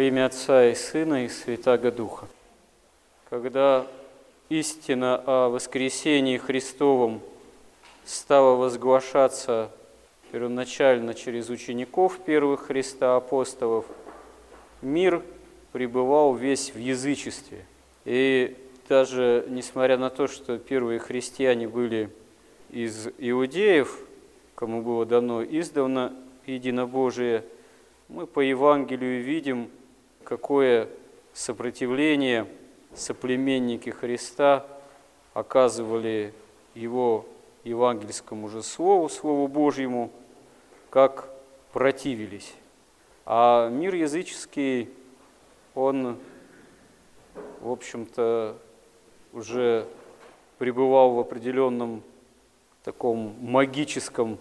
[0.00, 2.26] Во имя Отца и Сына и Святаго Духа.
[3.28, 3.86] Когда
[4.48, 7.20] истина о воскресении Христовом
[8.06, 9.70] стала возглашаться
[10.32, 13.84] первоначально через учеников первых Христа апостолов,
[14.80, 15.22] мир
[15.72, 17.66] пребывал весь в язычестве.
[18.06, 18.56] И
[18.88, 22.08] даже несмотря на то, что первые христиане были
[22.70, 23.98] из иудеев,
[24.54, 27.44] кому было дано издавна единобожие,
[28.08, 29.68] мы по Евангелию видим,
[30.24, 30.88] какое
[31.32, 32.46] сопротивление
[32.94, 34.66] соплеменники Христа
[35.34, 36.32] оказывали
[36.74, 37.26] его
[37.64, 40.10] евангельскому же слову, Слову Божьему,
[40.88, 41.28] как
[41.72, 42.54] противились.
[43.26, 44.90] А мир языческий,
[45.74, 46.18] он,
[47.60, 48.56] в общем-то,
[49.32, 49.86] уже
[50.58, 52.02] пребывал в определенном
[52.82, 54.38] таком магическом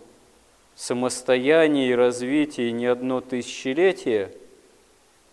[0.75, 4.34] самостоянии развитии не одно тысячелетие.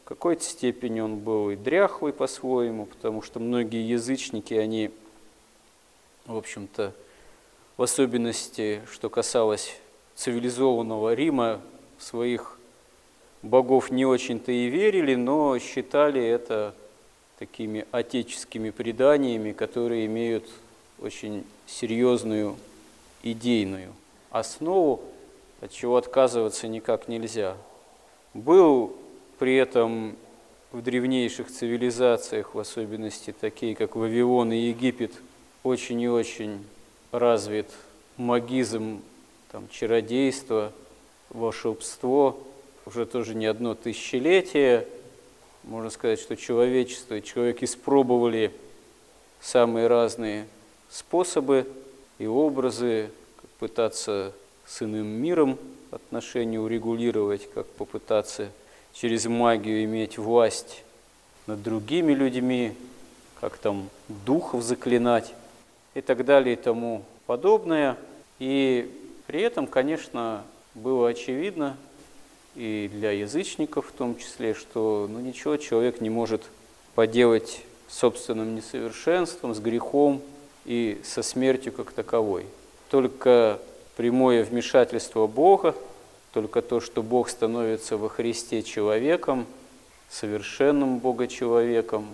[0.06, 4.92] Какой-то степени он был и дряхлый по-своему, потому что многие язычники, они,
[6.26, 6.92] в общем-то,
[7.76, 9.76] в особенности, что касалось
[10.14, 11.60] цивилизованного Рима,
[11.98, 12.56] своих
[13.42, 16.72] богов не очень-то и верили, но считали это
[17.40, 20.48] такими отеческими преданиями, которые имеют
[21.00, 22.54] очень серьезную
[23.24, 23.92] идейную
[24.30, 25.00] основу,
[25.60, 27.56] от чего отказываться никак нельзя.
[28.32, 28.96] Был
[29.38, 30.16] при этом
[30.72, 35.12] в древнейших цивилизациях, в особенности такие, как Вавилон и Египет,
[35.62, 36.64] очень и очень
[37.12, 37.66] развит
[38.16, 39.02] магизм,
[39.52, 40.72] там, чародейство,
[41.30, 42.38] волшебство,
[42.84, 44.86] уже тоже не одно тысячелетие.
[45.64, 48.52] Можно сказать, что человечество и человек испробовали
[49.40, 50.46] самые разные
[50.88, 51.66] способы
[52.18, 54.32] и образы, как пытаться
[54.66, 55.58] с иным миром
[55.90, 58.50] отношения урегулировать, как попытаться
[59.00, 60.82] через магию иметь власть
[61.46, 62.72] над другими людьми,
[63.40, 65.34] как там духов заклинать
[65.94, 67.96] и так далее и тому подобное.
[68.38, 68.90] И
[69.26, 71.76] при этом, конечно, было очевидно,
[72.54, 76.42] и для язычников в том числе, что ну, ничего человек не может
[76.94, 80.22] поделать собственным несовершенством, с грехом
[80.64, 82.46] и со смертью как таковой.
[82.88, 83.58] Только
[83.96, 85.74] прямое вмешательство Бога,
[86.36, 89.46] только то, что Бог становится во Христе человеком,
[90.10, 92.06] совершенным Бога-человеком,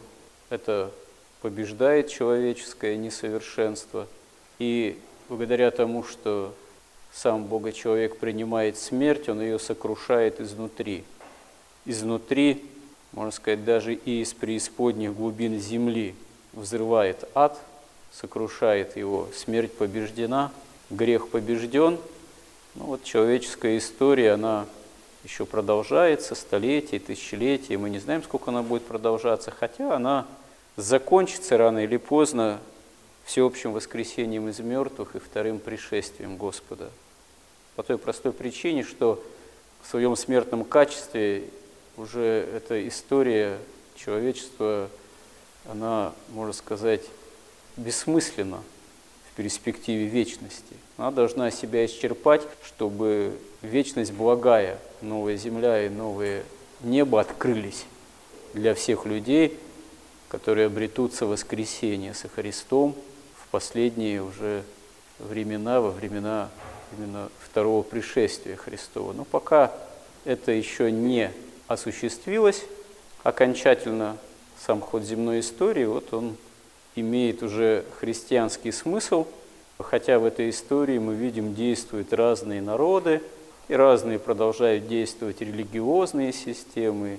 [0.48, 0.92] это
[1.40, 4.06] побеждает человеческое несовершенство.
[4.60, 4.96] И
[5.28, 6.54] благодаря тому, что
[7.12, 11.02] сам Бога-человек принимает смерть, он ее сокрушает изнутри.
[11.84, 12.64] Изнутри,
[13.10, 16.14] можно сказать, даже и из преисподних глубин земли
[16.52, 17.58] взрывает ад,
[18.12, 20.52] сокрушает его, смерть побеждена,
[20.90, 21.98] грех побежден.
[22.74, 24.66] Ну вот человеческая история, она
[25.24, 30.26] еще продолжается столетия, тысячелетия, мы не знаем, сколько она будет продолжаться, хотя она
[30.76, 32.60] закончится рано или поздно
[33.24, 36.90] всеобщим воскресением из мертвых и вторым пришествием Господа.
[37.76, 39.22] По той простой причине, что
[39.82, 41.44] в своем смертном качестве
[41.98, 43.58] уже эта история
[43.96, 44.88] человечества,
[45.70, 47.02] она, можно сказать,
[47.76, 48.62] бессмысленна
[49.32, 50.76] в перспективе вечности.
[50.96, 53.32] Она должна себя исчерпать, чтобы
[53.62, 56.44] вечность благая, новая земля и новое
[56.82, 57.86] небо открылись
[58.52, 59.58] для всех людей,
[60.28, 62.94] которые обретутся в воскресение со Христом
[63.36, 64.64] в последние уже
[65.18, 66.50] времена, во времена
[66.96, 69.12] именно второго пришествия Христова.
[69.12, 69.72] Но пока
[70.24, 71.30] это еще не
[71.68, 72.64] осуществилось
[73.22, 74.18] окончательно,
[74.58, 76.36] сам ход земной истории, вот он
[76.94, 79.26] имеет уже христианский смысл,
[79.78, 83.20] хотя в этой истории мы видим, действуют разные народы,
[83.68, 87.18] и разные продолжают действовать религиозные системы,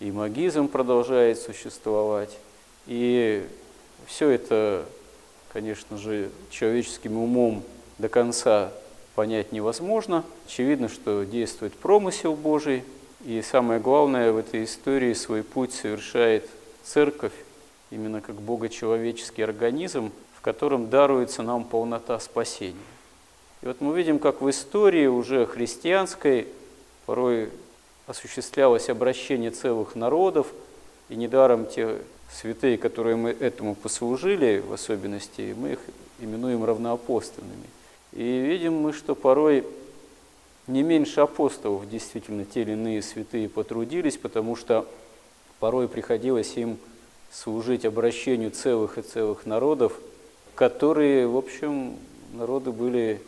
[0.00, 2.36] и магизм продолжает существовать.
[2.86, 3.46] И
[4.06, 4.84] все это,
[5.52, 7.62] конечно же, человеческим умом
[7.98, 8.72] до конца
[9.14, 10.24] понять невозможно.
[10.46, 12.82] Очевидно, что действует промысел Божий,
[13.24, 16.48] и самое главное в этой истории свой путь совершает
[16.82, 17.32] церковь,
[17.94, 22.76] именно как богочеловеческий организм, в котором даруется нам полнота спасения.
[23.62, 26.48] И вот мы видим, как в истории уже христианской
[27.06, 27.50] порой
[28.06, 30.48] осуществлялось обращение целых народов,
[31.08, 31.98] и недаром те
[32.32, 35.78] святые, которые мы этому послужили, в особенности, мы их
[36.18, 37.68] именуем равноапостольными.
[38.12, 39.64] И видим мы, что порой
[40.66, 44.86] не меньше апостолов действительно те или иные святые потрудились, потому что
[45.60, 46.78] порой приходилось им
[47.34, 49.92] служить обращению целых и целых народов,
[50.54, 51.96] которые, в общем,
[52.32, 53.20] народы были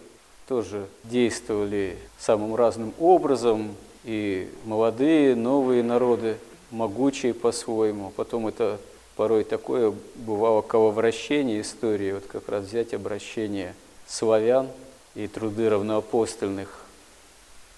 [0.47, 3.75] тоже действовали самым разным образом,
[4.05, 6.37] и молодые, новые народы
[6.70, 8.12] могучие по-своему.
[8.14, 8.79] Потом это
[9.17, 13.75] порой такое бывало крововращение истории, вот как раз взять обращение
[14.06, 14.69] славян
[15.17, 16.85] и труды равноапостольных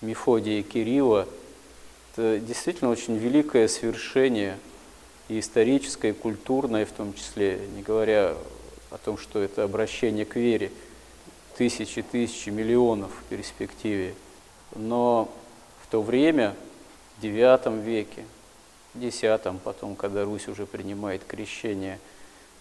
[0.03, 1.27] Мефодия и Кирилла.
[2.13, 4.59] Это действительно очень великое свершение
[5.29, 8.35] и историческое, и культурное в том числе, не говоря
[8.91, 10.73] о том, что это обращение к вере,
[11.57, 14.15] тысячи, тысячи, миллионов в перспективе.
[14.75, 15.29] Но
[15.83, 16.55] в то время,
[17.19, 18.25] в IX веке,
[18.95, 19.23] в X,
[19.63, 21.99] потом, когда Русь уже принимает крещение,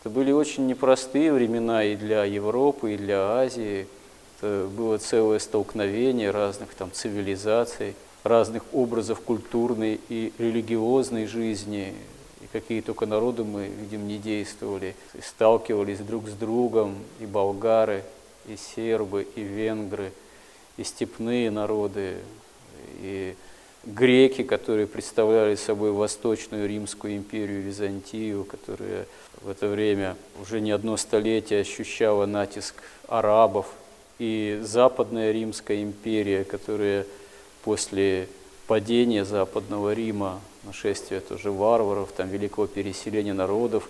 [0.01, 3.87] это были очень непростые времена и для Европы, и для Азии.
[4.37, 11.95] Это было целое столкновение разных там цивилизаций, разных образов культурной и религиозной жизни,
[12.59, 18.03] какие только народы мы видим не действовали, и сталкивались друг с другом, и болгары,
[18.47, 20.11] и сербы, и венгры,
[20.77, 22.17] и степные народы,
[23.01, 23.35] и
[23.83, 29.05] греки, которые представляли собой Восточную Римскую империю, Византию, которая
[29.41, 32.75] в это время уже не одно столетие ощущала натиск
[33.07, 33.67] арабов,
[34.17, 37.05] и Западная Римская империя, которая
[37.63, 38.27] после
[38.67, 43.89] падения Западного Рима, нашествия тоже варваров, там великого переселения народов,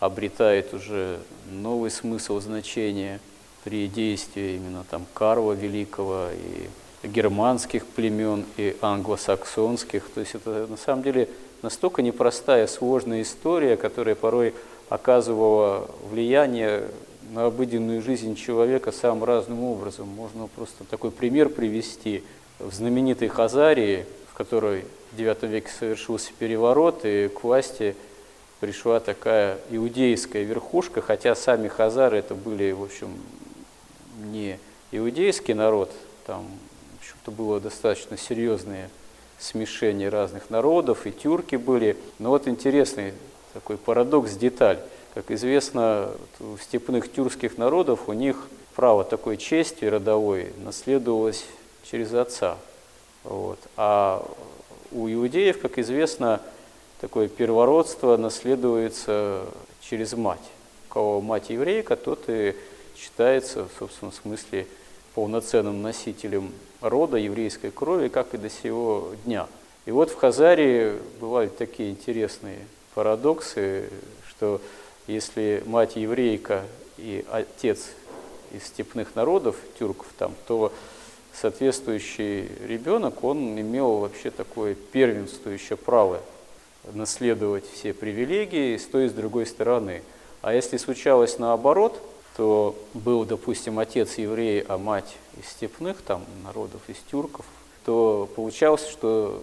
[0.00, 1.18] обретает уже
[1.50, 3.20] новый смысл значения
[3.62, 10.08] при действии именно там Карла Великого и германских племен и англосаксонских.
[10.14, 11.28] То есть это на самом деле
[11.62, 14.54] настолько непростая, сложная история, которая порой
[14.88, 16.84] оказывала влияние
[17.32, 20.08] на обыденную жизнь человека самым разным образом.
[20.08, 22.22] Можно просто такой пример привести.
[22.58, 27.96] В знаменитой Хазарии, в которой в IX веке совершился переворот, и к власти
[28.60, 33.08] пришла такая иудейская верхушка, хотя сами хазары это были, в общем,
[34.18, 34.58] не
[34.90, 35.90] иудейский народ,
[36.26, 36.46] там,
[36.96, 38.88] в общем-то, было достаточно серьезное
[39.38, 41.96] смешение разных народов, и тюрки были.
[42.18, 43.12] Но вот интересный
[43.52, 44.80] такой парадокс, деталь.
[45.14, 46.10] Как известно,
[46.40, 51.44] у степных тюркских народов у них право такой чести родовой наследовалось
[51.90, 52.56] через отца.
[53.22, 53.58] Вот.
[53.76, 54.28] А
[54.92, 56.40] у иудеев, как известно,
[57.00, 59.44] такое первородство наследуется
[59.80, 60.40] через мать.
[60.88, 62.54] У кого мать еврейка, тот и
[62.96, 64.66] считается, в собственном смысле,
[65.14, 69.46] полноценным носителем рода еврейской крови, как и до сего дня.
[69.86, 72.58] И вот в Хазарии бывают такие интересные
[72.94, 73.90] парадоксы,
[74.28, 74.60] что
[75.06, 76.64] если мать еврейка
[76.96, 77.90] и отец
[78.52, 80.72] из степных народов, тюрков там, то
[81.34, 86.20] соответствующий ребенок, он имел вообще такое первенствующее право
[86.92, 90.02] наследовать все привилегии с той и с другой стороны.
[90.42, 92.00] А если случалось наоборот,
[92.36, 97.46] то был, допустим, отец еврей, а мать из степных там народов, из тюрков,
[97.84, 99.42] то получалось, что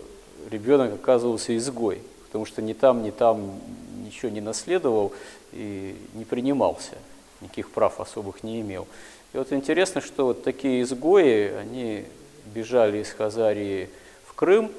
[0.49, 3.59] ребенок оказывался изгой, потому что ни там, ни там
[4.03, 5.13] ничего не наследовал
[5.53, 6.97] и не принимался,
[7.39, 8.87] никаких прав особых не имел.
[9.33, 12.06] И вот интересно, что вот такие изгои, они
[12.54, 13.89] бежали из Хазарии
[14.25, 14.72] в Крым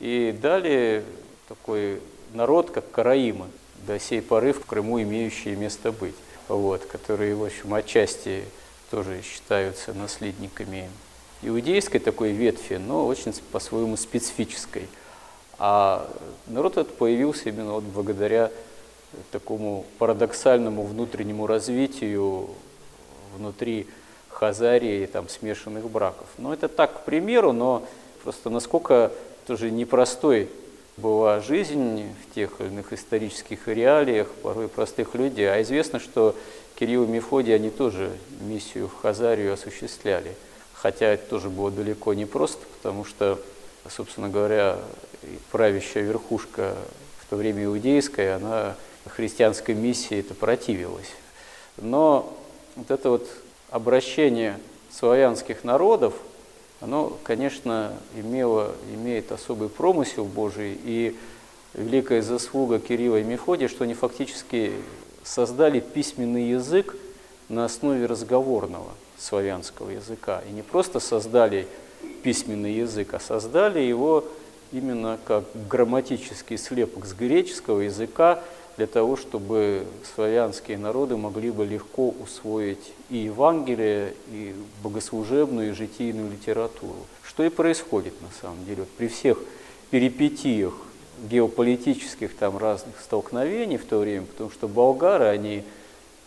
[0.00, 1.04] и дали
[1.48, 2.00] такой
[2.32, 3.46] народ, как караимы,
[3.86, 6.16] до сей поры в Крыму имеющие место быть,
[6.48, 8.44] вот, которые, в общем, отчасти
[8.90, 10.90] тоже считаются наследниками
[11.42, 14.88] иудейской такой ветви, но очень по-своему специфической.
[15.58, 16.10] А
[16.48, 18.50] народ этот появился именно вот благодаря
[19.30, 22.48] такому парадоксальному внутреннему развитию
[23.36, 23.86] внутри
[24.28, 26.26] Хазарии там смешанных браков.
[26.38, 27.86] Но это так, к примеру, но
[28.22, 29.12] просто насколько
[29.46, 30.48] тоже непростой
[30.96, 35.50] была жизнь в тех или иных исторических реалиях, порой простых людей.
[35.50, 36.34] А известно, что
[36.76, 38.10] Кирилл и Мефодий, они тоже
[38.40, 40.34] миссию в Хазарию осуществляли.
[40.72, 43.40] Хотя это тоже было далеко не просто, потому что,
[43.88, 44.78] собственно говоря,
[45.50, 46.74] правящая верхушка
[47.20, 48.76] в то время иудейская, она
[49.06, 51.10] христианской миссии это противилась.
[51.76, 52.36] Но
[52.76, 53.28] вот это вот
[53.70, 54.58] обращение
[54.90, 56.14] славянских народов,
[56.80, 61.16] оно, конечно, имело, имеет особый промысел Божий, и
[61.74, 64.72] великая заслуга Кирилла и Мефодия, что они фактически
[65.22, 66.96] создали письменный язык
[67.48, 70.42] на основе разговорного славянского языка.
[70.48, 71.66] И не просто создали
[72.22, 74.24] письменный язык, а создали его
[74.72, 78.42] именно как грамматический слепок с греческого языка,
[78.76, 86.30] для того, чтобы славянские народы могли бы легко усвоить и Евангелие, и богослужебную, и житийную
[86.30, 87.06] литературу.
[87.22, 88.82] Что и происходит на самом деле.
[88.82, 89.38] Вот при всех
[89.90, 90.74] перипетиях
[91.30, 95.62] геополитических там разных столкновений в то время, потому что болгары, они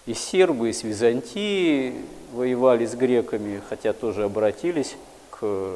[0.05, 1.95] и сербы, и с Византии
[2.33, 4.95] воевали с греками, хотя тоже обратились
[5.31, 5.73] к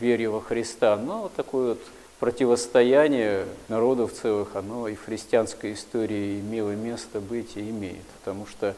[0.00, 1.80] вере во Христа, но такой вот
[2.22, 8.04] противостояние народов целых, оно и в христианской истории имело место быть и имеет.
[8.20, 8.76] Потому что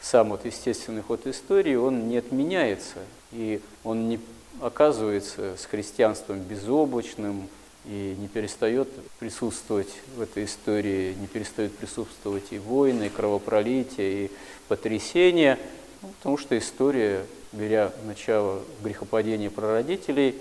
[0.00, 3.00] сам вот естественный ход истории, он не отменяется,
[3.32, 4.18] и он не
[4.62, 7.48] оказывается с христианством безоблачным,
[7.84, 8.88] и не перестает
[9.18, 14.30] присутствовать в этой истории, не перестает присутствовать и войны, и кровопролитие, и
[14.68, 15.58] потрясения,
[16.00, 20.34] ну, потому что история, беря начало грехопадения прародителей,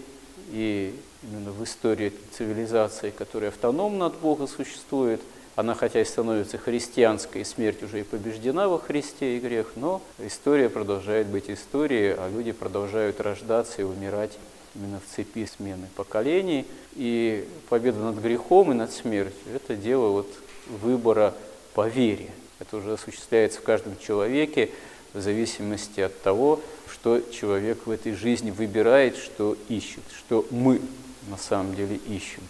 [0.51, 5.21] и именно в истории цивилизации, которая автономно от Бога существует.
[5.55, 10.01] Она хотя и становится христианской, и смерть уже и побеждена во Христе и грех, но
[10.19, 14.37] история продолжает быть историей, а люди продолжают рождаться и умирать
[14.75, 16.65] именно в цепи смены поколений.
[16.95, 20.27] И победа над грехом и над смертью– это дело вот
[20.67, 21.33] выбора
[21.73, 22.31] по вере.
[22.59, 24.71] Это уже осуществляется в каждом человеке
[25.13, 26.59] в зависимости от того,
[26.91, 30.81] что человек в этой жизни выбирает, что ищет, что мы
[31.29, 32.43] на самом деле ищем.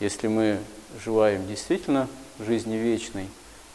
[0.00, 0.58] Если мы
[1.04, 2.08] желаем действительно
[2.38, 3.28] жизни вечной,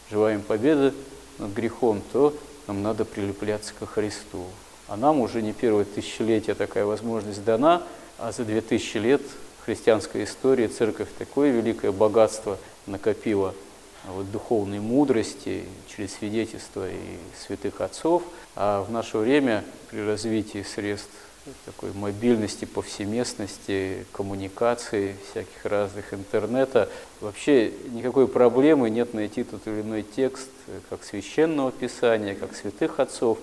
[0.09, 0.93] желаем победы
[1.37, 2.33] над грехом, то
[2.67, 4.45] нам надо прилепляться ко Христу.
[4.87, 7.83] А нам уже не первое тысячелетие такая возможность дана,
[8.17, 9.21] а за две тысячи лет
[9.65, 13.53] христианской истории церковь такое великое богатство накопила
[14.07, 18.23] вот, духовной мудрости через свидетельства и святых отцов.
[18.55, 21.09] А в наше время при развитии средств
[21.65, 26.89] такой мобильности, повсеместности, коммуникации, всяких разных интернета.
[27.19, 30.49] Вообще никакой проблемы нет найти тот или иной текст,
[30.89, 33.39] как священного писания, как святых отцов.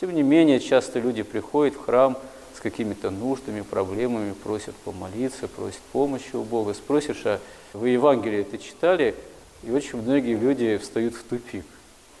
[0.00, 2.18] Тем не менее, часто люди приходят в храм
[2.56, 6.74] с какими-то нуждами, проблемами, просят помолиться, просят помощи у Бога.
[6.74, 7.40] Спросишь, а
[7.72, 9.14] вы Евангелие это читали?
[9.62, 11.64] И очень многие люди встают в тупик.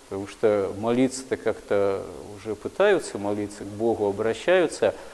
[0.08, 2.04] Потому что молиться-то как-то
[2.36, 4.94] уже пытаются молиться, к Богу обращаются–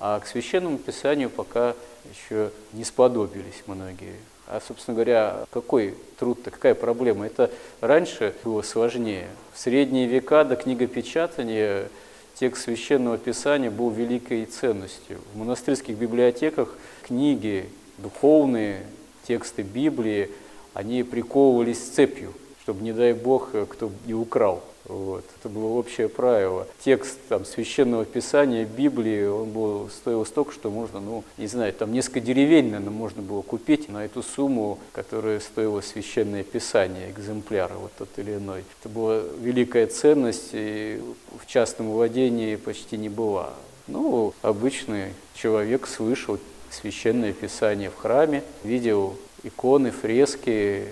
[0.00, 1.74] а к священному писанию пока
[2.10, 4.16] еще не сподобились многие.
[4.46, 7.26] А, собственно говоря, какой труд-то, какая проблема?
[7.26, 9.28] Это раньше было сложнее.
[9.52, 11.88] В средние века до книгопечатания
[12.34, 15.18] текст священного писания был великой ценностью.
[15.34, 18.86] В монастырских библиотеках книги духовные,
[19.28, 20.30] тексты Библии,
[20.74, 24.64] они приковывались цепью, чтобы, не дай Бог, кто не украл.
[24.86, 25.24] Вот.
[25.38, 26.66] Это было общее правило.
[26.84, 31.92] Текст там, священного писания, Библии, он был, стоил столько, что можно, ну, не знаю, там
[31.92, 37.92] несколько деревень, наверное, можно было купить на эту сумму, которая стоила священное писание, экземпляра вот
[37.98, 38.64] тот или иной.
[38.80, 41.00] Это была великая ценность, и
[41.38, 43.54] в частном владении почти не была.
[43.86, 46.38] Ну, обычный человек слышал
[46.70, 50.84] священное писание в храме, видел иконы, фрески,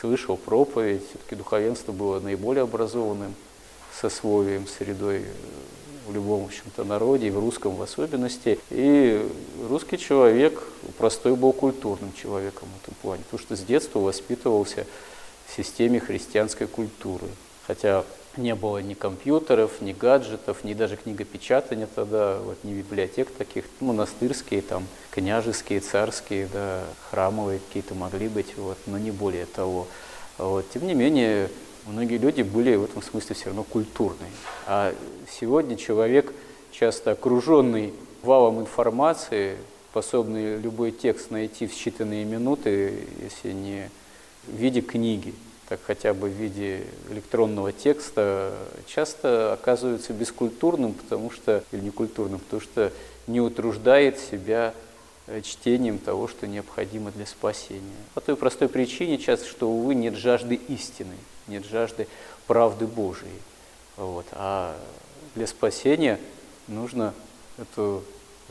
[0.00, 3.34] слышал проповедь, все-таки духовенство было наиболее образованным
[4.00, 5.24] сословием, средой э,
[6.06, 8.58] в любом, в общем-то, народе, и в русском в особенности.
[8.70, 9.24] И
[9.68, 10.62] русский человек
[10.98, 14.86] простой был культурным человеком в этом плане, потому что с детства воспитывался
[15.46, 17.26] в системе христианской культуры.
[17.66, 18.04] Хотя
[18.36, 24.62] не было ни компьютеров, ни гаджетов, ни даже книгопечатания тогда, вот, ни библиотек таких, монастырские,
[24.62, 29.86] там, княжеские, царские, да, храмовые какие-то могли быть, вот, но не более того.
[30.38, 30.68] Вот.
[30.70, 31.48] Тем не менее,
[31.86, 34.30] многие люди были в этом смысле все равно культурные.
[34.66, 34.94] А
[35.30, 36.32] сегодня человек,
[36.70, 39.56] часто окруженный валом информации,
[39.90, 43.90] способный любой текст найти в считанные минуты, если не
[44.46, 45.34] в виде книги,
[45.72, 48.52] так хотя бы в виде электронного текста,
[48.86, 52.92] часто оказывается бескультурным, потому что, или некультурным, потому что
[53.26, 54.74] не утруждает себя
[55.26, 57.96] э, чтением того, что необходимо для спасения.
[58.12, 61.14] По той простой причине часто, что, увы, нет жажды истины,
[61.48, 62.06] нет жажды
[62.46, 63.40] правды Божией.
[63.96, 64.26] Вот.
[64.32, 64.76] А
[65.34, 66.20] для спасения
[66.68, 67.14] нужно
[67.56, 68.04] эту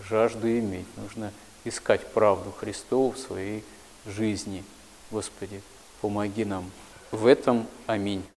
[0.10, 1.32] жажду иметь, нужно
[1.66, 3.64] искать правду Христову в своей
[4.08, 4.64] жизни.
[5.12, 5.62] Господи,
[6.02, 6.72] помоги нам
[7.12, 8.24] в этом аминь.